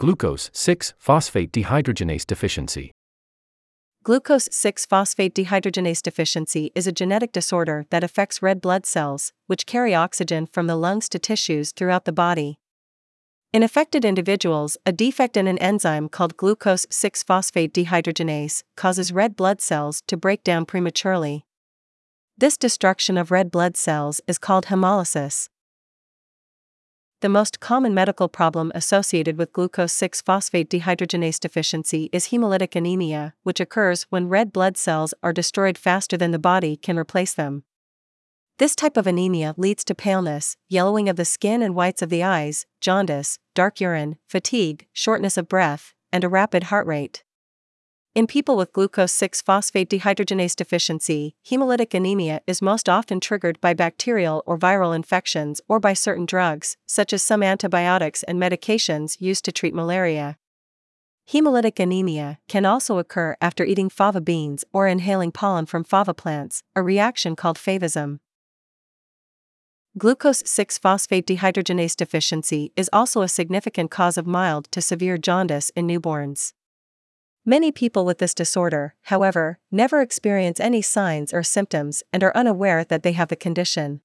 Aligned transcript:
Glucose 0.00 0.48
6 0.54 0.94
phosphate 0.96 1.52
dehydrogenase 1.52 2.24
deficiency. 2.24 2.90
Glucose 4.02 4.48
6 4.50 4.86
phosphate 4.86 5.34
dehydrogenase 5.34 6.00
deficiency 6.00 6.72
is 6.74 6.86
a 6.86 6.90
genetic 6.90 7.32
disorder 7.32 7.84
that 7.90 8.02
affects 8.02 8.40
red 8.40 8.62
blood 8.62 8.86
cells, 8.86 9.34
which 9.46 9.66
carry 9.66 9.94
oxygen 9.94 10.46
from 10.46 10.68
the 10.68 10.74
lungs 10.74 11.06
to 11.10 11.18
tissues 11.18 11.72
throughout 11.72 12.06
the 12.06 12.14
body. 12.14 12.58
In 13.52 13.62
affected 13.62 14.06
individuals, 14.06 14.78
a 14.86 14.92
defect 14.92 15.36
in 15.36 15.46
an 15.46 15.58
enzyme 15.58 16.08
called 16.08 16.38
glucose 16.38 16.86
6 16.88 17.22
phosphate 17.22 17.74
dehydrogenase 17.74 18.62
causes 18.78 19.12
red 19.12 19.36
blood 19.36 19.60
cells 19.60 20.02
to 20.06 20.16
break 20.16 20.42
down 20.42 20.64
prematurely. 20.64 21.44
This 22.38 22.56
destruction 22.56 23.18
of 23.18 23.30
red 23.30 23.50
blood 23.50 23.76
cells 23.76 24.22
is 24.26 24.38
called 24.38 24.64
hemolysis. 24.64 25.50
The 27.20 27.28
most 27.28 27.60
common 27.60 27.92
medical 27.92 28.28
problem 28.30 28.72
associated 28.74 29.36
with 29.36 29.52
glucose 29.52 29.92
6 29.92 30.22
phosphate 30.22 30.70
dehydrogenase 30.70 31.38
deficiency 31.38 32.08
is 32.14 32.28
hemolytic 32.28 32.74
anemia, 32.74 33.34
which 33.42 33.60
occurs 33.60 34.04
when 34.04 34.30
red 34.30 34.54
blood 34.54 34.78
cells 34.78 35.12
are 35.22 35.34
destroyed 35.34 35.76
faster 35.76 36.16
than 36.16 36.30
the 36.30 36.38
body 36.38 36.76
can 36.76 36.98
replace 36.98 37.34
them. 37.34 37.64
This 38.56 38.74
type 38.74 38.96
of 38.96 39.06
anemia 39.06 39.54
leads 39.58 39.84
to 39.84 39.94
paleness, 39.94 40.56
yellowing 40.70 41.10
of 41.10 41.16
the 41.16 41.26
skin 41.26 41.60
and 41.60 41.74
whites 41.74 42.00
of 42.00 42.08
the 42.08 42.22
eyes, 42.22 42.64
jaundice, 42.80 43.38
dark 43.54 43.82
urine, 43.82 44.16
fatigue, 44.26 44.86
shortness 44.94 45.36
of 45.36 45.46
breath, 45.46 45.92
and 46.10 46.24
a 46.24 46.28
rapid 46.28 46.64
heart 46.64 46.86
rate. 46.86 47.22
In 48.12 48.26
people 48.26 48.56
with 48.56 48.72
glucose 48.72 49.12
6 49.12 49.40
phosphate 49.40 49.88
dehydrogenase 49.88 50.56
deficiency, 50.56 51.36
hemolytic 51.48 51.94
anemia 51.94 52.40
is 52.44 52.60
most 52.60 52.88
often 52.88 53.20
triggered 53.20 53.60
by 53.60 53.72
bacterial 53.72 54.42
or 54.46 54.58
viral 54.58 54.96
infections 54.96 55.60
or 55.68 55.78
by 55.78 55.92
certain 55.92 56.26
drugs, 56.26 56.76
such 56.86 57.12
as 57.12 57.22
some 57.22 57.40
antibiotics 57.40 58.24
and 58.24 58.42
medications 58.42 59.20
used 59.20 59.44
to 59.44 59.52
treat 59.52 59.72
malaria. 59.72 60.38
Hemolytic 61.32 61.78
anemia 61.78 62.40
can 62.48 62.66
also 62.66 62.98
occur 62.98 63.36
after 63.40 63.64
eating 63.64 63.88
fava 63.88 64.20
beans 64.20 64.64
or 64.72 64.88
inhaling 64.88 65.30
pollen 65.30 65.66
from 65.66 65.84
fava 65.84 66.12
plants, 66.12 66.64
a 66.74 66.82
reaction 66.82 67.36
called 67.36 67.58
favism. 67.58 68.18
Glucose 69.96 70.42
6 70.44 70.78
phosphate 70.78 71.28
dehydrogenase 71.28 71.94
deficiency 71.94 72.72
is 72.74 72.90
also 72.92 73.22
a 73.22 73.28
significant 73.28 73.92
cause 73.92 74.18
of 74.18 74.26
mild 74.26 74.66
to 74.72 74.80
severe 74.80 75.16
jaundice 75.16 75.70
in 75.76 75.86
newborns. 75.86 76.54
Many 77.44 77.72
people 77.72 78.04
with 78.04 78.18
this 78.18 78.34
disorder, 78.34 78.94
however, 79.04 79.58
never 79.70 80.02
experience 80.02 80.60
any 80.60 80.82
signs 80.82 81.32
or 81.32 81.42
symptoms 81.42 82.02
and 82.12 82.22
are 82.22 82.36
unaware 82.36 82.84
that 82.84 83.02
they 83.02 83.12
have 83.12 83.28
the 83.28 83.36
condition. 83.36 84.02